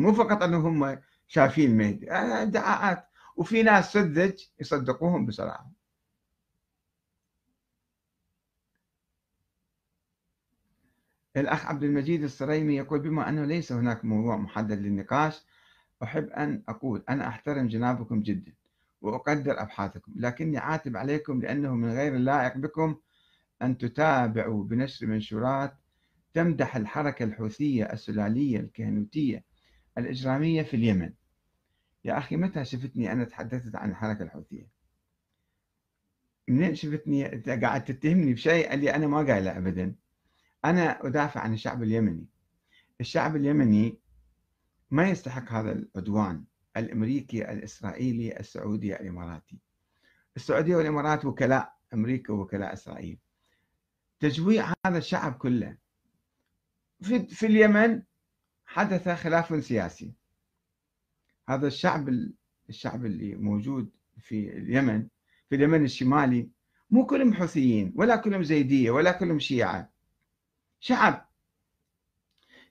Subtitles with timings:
[0.00, 0.98] مو فقط انهم هم
[1.28, 5.70] شايفين المهدي آه، ادعاءات وفي ناس سذج يصدقوهم بسرعة.
[11.36, 15.44] الأخ عبد المجيد الصريمي يقول بما أنه ليس هناك موضوع محدد للنقاش
[16.02, 18.52] أحب أن أقول أنا أحترم جنابكم جدا
[19.00, 22.96] وأقدر أبحاثكم لكني عاتب عليكم لأنه من غير اللائق بكم
[23.62, 25.74] أن تتابعوا بنشر منشورات
[26.34, 29.49] تمدح الحركة الحوثية السلالية الكهنوتية
[29.98, 31.12] الإجرامية في اليمن.
[32.04, 34.68] يا أخي متى شفتني أنا تحدثت عن الحركة الحوثية؟
[36.48, 39.94] منين شفتني؟ أنت قاعد تتهمني بشيء اللي أنا ما قايله أبدا.
[40.64, 42.26] أنا أدافع عن الشعب اليمني.
[43.00, 43.98] الشعب اليمني
[44.90, 46.44] ما يستحق هذا العدوان
[46.76, 49.58] الأمريكي الإسرائيلي السعودي الإماراتي.
[50.36, 53.18] السعودية والإمارات وكلاء أمريكا ووكلاء إسرائيل.
[54.20, 55.76] تجويع هذا الشعب كله
[57.02, 58.02] في, في اليمن
[58.72, 60.12] حدث خلاف سياسي.
[61.48, 62.08] هذا الشعب
[62.68, 65.06] الشعب اللي موجود في اليمن
[65.48, 66.48] في اليمن الشمالي
[66.90, 69.90] مو كلهم حوثيين ولا كلهم زيدية ولا كلهم شيعة.
[70.80, 71.28] شعب.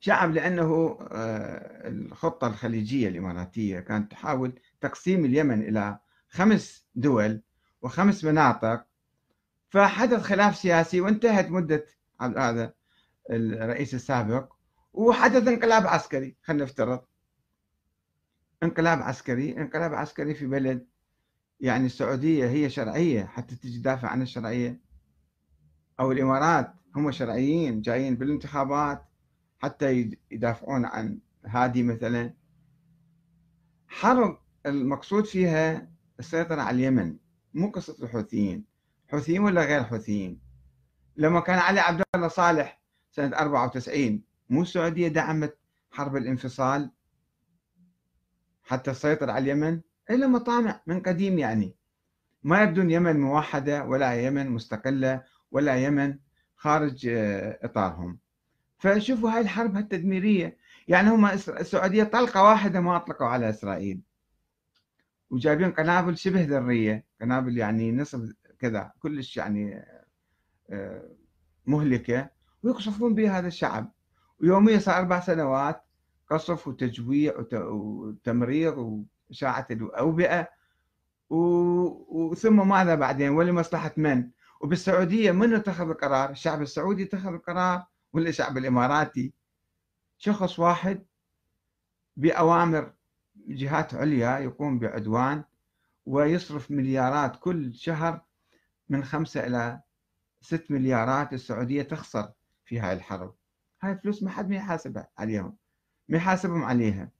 [0.00, 7.42] شعب لأنه آه، الخطة الخليجية الإماراتية كانت تحاول تقسيم اليمن إلى خمس دول
[7.82, 8.86] وخمس مناطق.
[9.68, 11.86] فحدث خلاف سياسي وانتهت مدة
[12.20, 12.74] هذا
[13.30, 14.57] الرئيس السابق
[14.92, 17.00] وحدث انقلاب عسكري خلينا نفترض.
[18.62, 20.86] انقلاب عسكري انقلاب عسكري في بلد
[21.60, 24.80] يعني السعودية هي شرعية حتى تجي تدافع عن الشرعية.
[26.00, 29.04] أو الإمارات هم شرعيين جايين بالانتخابات
[29.58, 32.34] حتى يدافعون عن هادي مثلا.
[33.88, 37.16] حرب المقصود فيها السيطرة على اليمن
[37.54, 38.64] مو قصة الحوثيين.
[39.08, 40.40] حوثيين ولا غير حوثيين؟
[41.16, 45.58] لما كان علي عبد الله صالح سنة 94 مو السعودية دعمت
[45.90, 46.90] حرب الانفصال
[48.62, 51.74] حتى تسيطر على اليمن؟ إلا مطامع من قديم يعني.
[52.42, 56.18] ما يبدون يمن موحدة ولا يمن مستقلة ولا يمن
[56.56, 58.18] خارج آه، إطارهم.
[58.78, 60.56] فشوفوا هاي الحرب التدميرية
[60.88, 64.00] يعني هم السعودية طلقة واحدة ما أطلقوا على إسرائيل.
[65.30, 67.04] وجايبين قنابل شبه ذرية.
[67.20, 69.84] قنابل يعني نصف كذا كلش يعني
[70.70, 71.10] آه،
[71.66, 72.30] مهلكة.
[72.62, 73.92] ويقصفون بها هذا الشعب.
[74.42, 75.84] ويوميا صار أربع سنوات
[76.30, 80.48] قصف وتجويع وتمريض وإشاعة الأوبئة
[81.30, 88.58] وثم ماذا بعدين؟ ولمصلحة من؟ وبالسعودية من اتخذ القرار؟ الشعب السعودي اتخذ القرار ولا الشعب
[88.58, 89.32] الإماراتي؟
[90.18, 91.06] شخص واحد
[92.16, 92.92] بأوامر
[93.46, 95.44] جهات عليا يقوم بعدوان
[96.06, 98.20] ويصرف مليارات كل شهر
[98.88, 99.80] من خمسة إلى
[100.40, 102.32] ست مليارات السعودية تخسر
[102.64, 103.34] في هاي الحرب.
[103.82, 105.56] هاي فلوس ما حد ما يحاسبها عليهم
[106.08, 107.10] ما يحاسبهم عليها.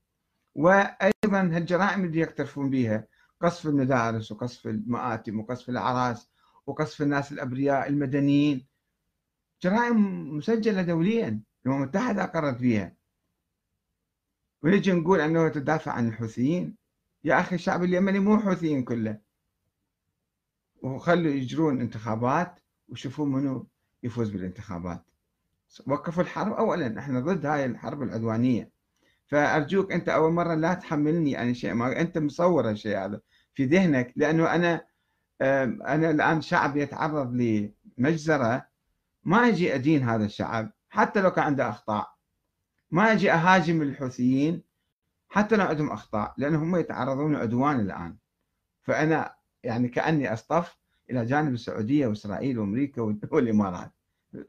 [0.55, 3.07] وأيضا هالجرائم اللي يقترفون بها
[3.41, 6.31] قصف المدارس وقصف المآتم وقصف الأعراس
[6.67, 8.67] وقصف الناس الأبرياء المدنيين.
[9.63, 12.97] جرائم مسجلة دوليا الأمم المتحدة أقرت بها
[14.63, 16.77] ونجي نقول أنه تدافع عن الحوثيين.
[17.25, 19.21] يا أخي الشعب اليمني مو حوثيين كله.
[20.83, 23.67] وخلوا يجرون انتخابات وشوفوا منو
[24.03, 25.05] يفوز بالانتخابات.
[25.87, 26.99] وقفوا الحرب أولا.
[26.99, 28.71] إحنا ضد هاي الحرب العدوانية.
[29.27, 31.75] فأرجوك أنت أول مرة لا تحملني عن شيء.
[31.75, 33.21] ما أنت مصور الشيء هذا
[33.55, 34.85] في ذهنك لأنه أنا
[35.43, 37.33] أنا الآن شعب يتعرض
[37.99, 38.67] لمجزرة.
[39.25, 42.15] ما أجي أدين هذا الشعب حتى لو كان عنده أخطاء.
[42.91, 44.63] ما أجي أهاجم الحوثيين
[45.29, 48.17] حتى لو عندهم أخطاء لأنهم يتعرضون لعدوان الآن.
[48.83, 50.79] فأنا يعني كأني أصطف
[51.11, 53.93] إلى جانب السعودية وإسرائيل وأمريكا والإمارات.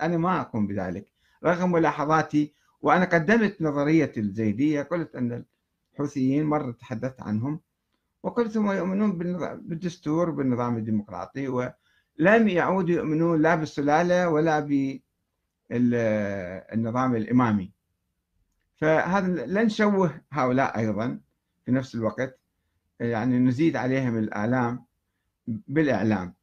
[0.02, 1.06] أنا ما أقوم بذلك.
[1.46, 5.46] رغم ملاحظاتي وأنا قدمت نظرية الزيدية قلت أن
[5.94, 7.60] الحوثيين مرة تحدثت عنهم
[8.24, 9.18] وقلت هم يؤمنون
[9.58, 14.60] بالدستور وبالنظام الديمقراطي ولم يعودوا يؤمنون لا بالسلالة ولا
[15.70, 17.72] بالنظام الإمامي.
[18.78, 21.20] فهذا لا نشوه هؤلاء أيضا
[21.66, 22.40] في نفس الوقت.
[23.00, 24.86] يعني نزيد عليهم الآلام
[25.48, 26.34] بالإعلام.